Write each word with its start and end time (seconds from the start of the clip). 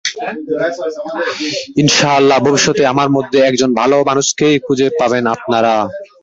ইনশা 1.81 2.09
আল্লাহ 2.19 2.37
ভবিষ্যতে 2.39 2.83
আমার 2.93 3.09
মধ্যে 3.17 3.37
একজন 3.41 3.69
ভালো 3.81 3.95
মানুষকেই 4.09 4.55
খুঁজে 4.65 4.87
পাবেন 4.99 5.23
আপনারা। 5.35 5.73